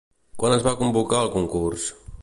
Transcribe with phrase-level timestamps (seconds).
[0.43, 1.89] Quan es va convocar el concurs?